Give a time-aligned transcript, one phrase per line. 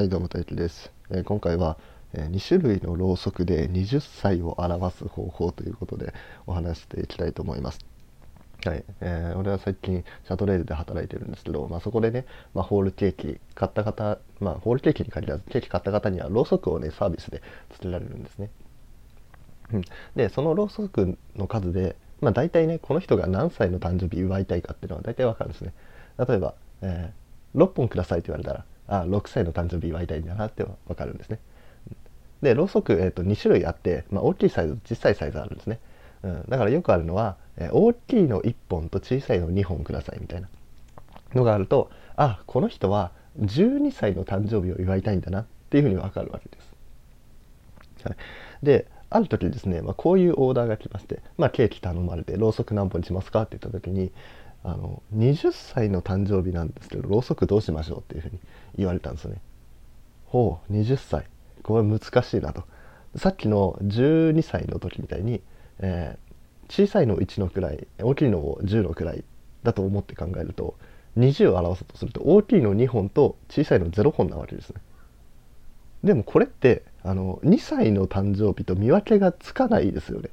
[0.00, 1.76] はいどうも大輝です、えー今回は、
[2.14, 6.14] え2種類のろうそくで20歳を表す方法ということで
[6.46, 7.80] お話していきたいと思います。
[8.64, 12.24] はい、えー俺は最近シャトレーゼで働いてるんですけど、まあ、そこでね、
[12.54, 18.48] まあ、ホールケーキ買った方、まあ、ホールケーキに限らずケーキ買った方にはろうそくをねサービスでつけられるんですね。
[19.74, 19.82] うん、
[20.16, 25.74] でそのろうそくの数で、まあ、大体ねこの人が何歳の誕生日祝いたいかっていうのは大体わかるんですね。
[26.26, 27.20] 例えば、えー
[27.54, 31.38] 6本くださいって言われたらあ6歳の誕生日祝いたいんだなってわかるんですね。
[32.42, 35.78] でろうそく、えー、と2種類あって、まあ、大きいサイズと小さいサイズあるんですね、
[36.22, 40.48] うん、だからよくあるのは、えー大きいの1本と小さいの2本くださいみたいな。
[41.34, 46.70] のがあるとあこの人は12歳の誕生日を祝いたいんだなっていうふうにわかるわけです。
[48.04, 48.16] はい、
[48.62, 54.12] である時ですね、まあ、こういうオーダーが来まして、まあ、ケーキ頼まれて「ろうそく何本にしますか?」って言った時に
[54.62, 58.38] あの「20歳の誕生日なんですけどろうそくどうしましょう?」っていうふうに
[58.76, 59.40] 言われたんですね。
[60.26, 61.26] ほう20歳
[61.62, 62.64] これ難しいなと。
[63.16, 65.42] さっきの12歳の時みたいに、
[65.78, 66.30] えー
[66.70, 69.24] 小さいの1の位大きいのを10の位
[69.64, 70.76] だと思って考えると
[71.18, 74.80] 20を表すとすると大きいの2本と小さいの0本なわけですね。
[76.04, 80.30] でもこれってあの2歳の誕生日と見分けがつかないですよね。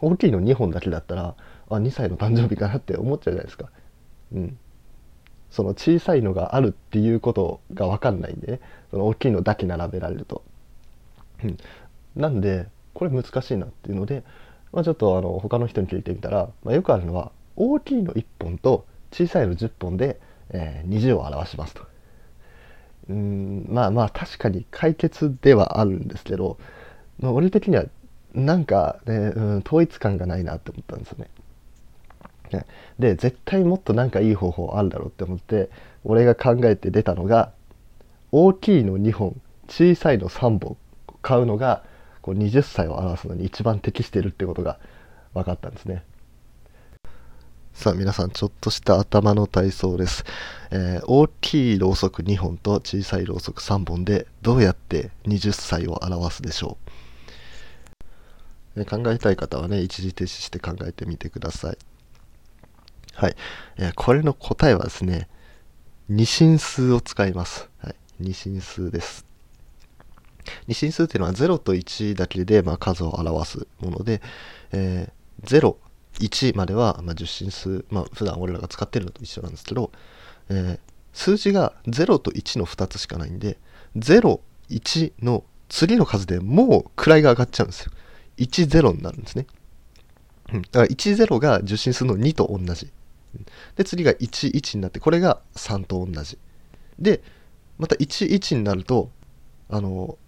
[0.00, 1.34] 大きいの2本だけだったら
[1.76, 3.70] あ2歳の誕生日かなって思っちゃうじゃないですか。
[4.32, 4.58] うん、
[5.50, 10.42] その小さいのがあるっていうことが分かんないんでねその大きいのだけ並べられると。
[11.44, 11.56] うん、
[12.16, 14.24] なんでこれ難しいなっていうので、
[14.72, 21.82] まあ、ちょっとあの他の人に聞いてみたら、まあ、よくあるのは大きいの1本と小さいの10本で、えー20を表しますと。
[23.08, 26.58] うんまあまあ確かに解決ではあるんですけど、
[27.20, 27.84] まあ、俺的には
[28.32, 31.28] なんかね、うん、統一感がないなって思ったんですよね。
[32.52, 32.66] ね。
[32.98, 35.70] で絶対もっとなんかいい方法あるだろうって思って
[36.04, 37.52] 俺が考えて出たのが
[38.32, 40.76] 大きいの2本小さいの3本
[41.22, 41.82] 買うのが
[42.20, 44.78] こう20歳を表すのに一番適してるってことが
[45.34, 46.02] 分かったんですね。
[47.74, 50.24] さあ皆さんちょっとした頭の体操です、
[50.70, 56.78] えー大きいろうそく2本と小さいろうそく3本でどうやって20歳を表すでしょ
[58.76, 61.78] う、考えたい方はね一時停止して考えてみてください。
[63.24, 63.36] はい、
[63.78, 65.28] えこれの答えはですね
[66.08, 69.24] 二進数を使います、はい、二進数です。
[70.68, 74.20] 二進数っていうのは0と1だけで、まあ、数を表すもので、
[74.72, 75.76] えー、0
[76.20, 79.90] 1までは、まあ、10進数、まあ、普段俺らが使ってるのと一緒なんですけど、
[80.50, 83.56] えー数字が0と1の2つしかないんで
[83.96, 87.92] 01の次の数でもう位が上がっちゃうんですよ。
[88.36, 89.46] 10になるんですね、
[90.52, 92.90] うん、だから10が10進数の2と同じ。
[93.76, 96.38] で次が11になってこれが3と同じ。
[96.98, 97.22] で
[97.78, 99.10] また11になると
[99.68, 100.18] あの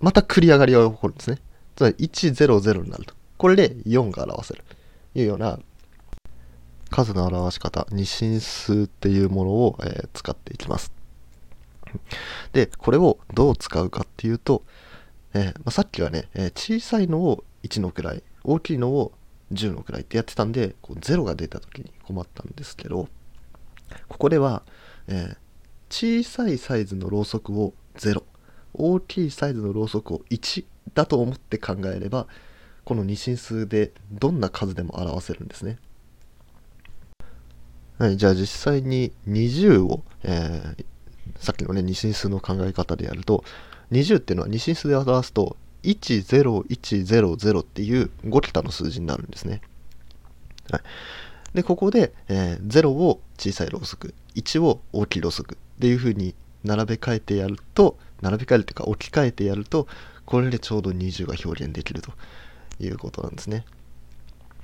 [0.00, 1.38] また繰り上がりが起こるんですね。
[1.76, 3.14] つまり100になると。
[3.36, 4.64] これで4が表せる。
[5.12, 5.58] というような
[6.90, 10.92] 数の表し方二進数っていうものを、えー使っていきます。
[12.52, 14.64] でこれをどう使うかっていうと、
[15.32, 19.12] えーまあ、さっきはね、えー小さいのを1の位大きいのを
[19.52, 23.08] 10の位ってやってたんでこう0が出た時に困ったんですけど
[24.08, 24.62] ここでは、
[25.08, 25.36] えー
[25.90, 28.24] 小さいサイズのろうそくを0
[28.72, 32.26] 大きいサイズのろうそくを1だと思って考えれば
[32.84, 35.78] この二進数でどんな数でも表せるんですね。
[37.98, 40.84] はい、じゃあ実際に20を、えー
[41.38, 43.44] さっきのね二進数の考え方でやると
[43.92, 49.60] 20っていうのは二進数で表すと10100っていう5桁の数字になるんですね。
[50.70, 50.82] はい、
[51.54, 56.34] でここで、えー0を小さいろうそく1を大きいろうそくっていう風に
[56.64, 59.86] 並べ替えてやると並べ替えるっていうか置き換えてやると
[60.24, 62.12] これでちょうど20が表現できると
[62.80, 63.64] いうことなんですね。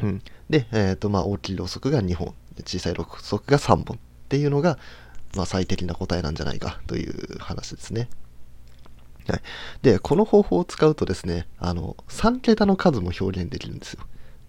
[0.03, 3.99] うん、で、えーとまあ、大きいろうそくが2本小さいろうそくが3本っ
[4.29, 4.79] ていうのが、
[5.37, 8.09] まあ、最適な答えなんじゃないかという話ですね。
[9.27, 9.41] はい、
[9.83, 14.01] でこの方法を使うとですねあの3桁の数も表現できるんですよ。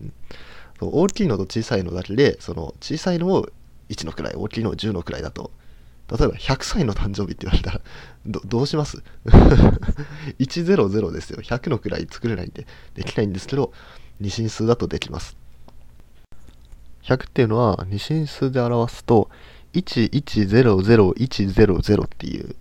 [0.01, 0.13] うん。
[0.81, 3.49] 大きいのと小さいのだけでその小さいのを
[3.89, 5.51] 1の位大きいのを10の位だと。
[6.09, 7.79] 例えば100歳の誕生日って言われたら
[8.25, 9.01] どどうします
[10.39, 11.41] ?100 ですよ。
[11.41, 13.71] 100の位作れないんでできないんですけど
[14.19, 15.37] 二進数だとできます。
[17.03, 19.29] 100っていうのは二進数で表すと
[19.73, 22.55] 1100100っていう、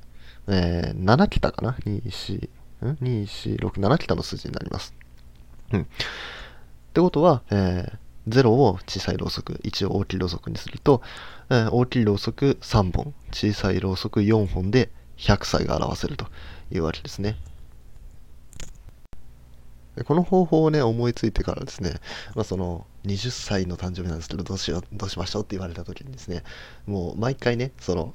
[0.50, 2.48] えー7桁かな？24
[2.82, 4.94] ん？2467桁の数字になります。
[5.72, 5.82] うん。
[5.82, 5.86] っ
[6.92, 7.98] てことは、えー
[8.28, 11.02] 0を小さいろうそく1を大きいろうそくにすると、
[11.48, 16.26] えー大きいろうそく3本小さいろうそく4本で100歳が表せると
[16.70, 17.36] いうわけですね。
[20.04, 21.94] この方法をね、思いついてからですね、
[22.34, 26.42] まあ、その、20歳の誕生日なんですけど、どうしよう、どうしましょうって言われた時にですね、
[26.86, 28.14] もう毎回ね、その、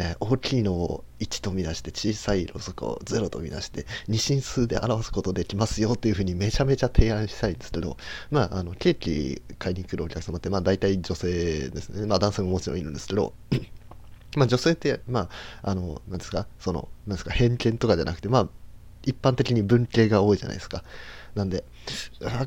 [0.00, 7.96] えー、大きいのを1とみなして小さいろうそくを0とみなして二進数で表すことできますよっていうふうにめちゃめちゃ提案したいんですけど
[8.30, 12.06] まああのケーキ買いに来るお客様ってまあ大体女性ですね。
[12.06, 13.34] まあ男性ももちろんいるんですけど
[14.36, 15.28] まあ女性ってま
[15.62, 18.48] ああのなんですかそのなんですか偏見とかじゃなくてまあ
[19.02, 20.84] 一般的に文系が多いじゃないですか。
[21.34, 21.64] なんで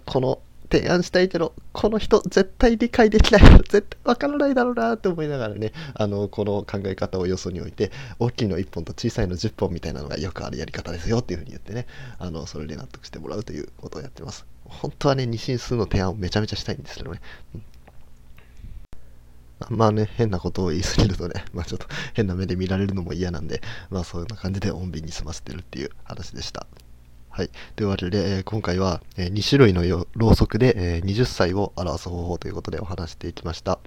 [0.06, 0.39] この
[0.72, 11.88] 提案したいけど、この人絶対理解できない、絶対わからないだろうなって思いながらね、あの、この考え方をよそに置いて、大きいの1本と小さいの10本みたいなのがよくあるやり方ですよっていうふうに言ってね、
[12.18, 14.46] あの、それで納得してもらうということをやってます。
[14.66, 17.20] 本当はね、二進数の提案をめちゃめちゃしたいんですけどね。
[17.56, 17.64] うん
[19.70, 26.66] まあね、変なことを言い過ぎるとね、 まあちょっと変な目で見られるのも嫌なんで、まあそういう感じで穏便に済ませてるっていう話でした。
[27.33, 27.50] はい。
[27.78, 29.83] というわけで、えー、今回は、えー、2種類の
[30.16, 33.80] ろうそくで、えー、20歳を表す方法ということでお話していきました。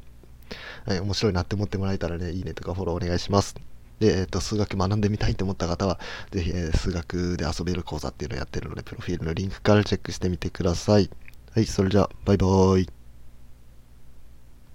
[0.86, 3.54] はい、面白いなって思ってもらえたらね、いいねとかフォローお願いします。
[4.00, 6.00] で、えっ、と、数学学んでみたいと思った方は、
[6.30, 11.10] ぜひ、え数学で遊べる講座っていうのをやってるので、プロフィールのリンクからチェックしてみてください。
[11.54, 13.03] はい、それじゃあ、バイバーイ。